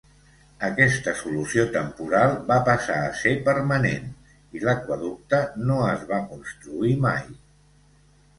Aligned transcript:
Aquesta 0.67 1.11
solució 1.17 1.65
temporal 1.75 2.33
va 2.47 2.57
passar 2.69 2.95
a 3.01 3.11
ser 3.19 3.33
permanent 3.51 4.09
i 4.57 4.63
l'aqüeducte 4.65 5.43
no 5.69 5.77
es 5.91 6.09
va 6.15 6.21
construir 6.33 6.97
mai. 7.07 7.31